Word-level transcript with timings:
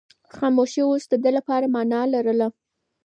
خاموشي 0.35 0.81
اوس 0.89 1.03
د 1.09 1.13
ده 1.23 1.31
لپاره 1.37 1.65
مانا 1.75 2.01
لرله. 2.13 2.47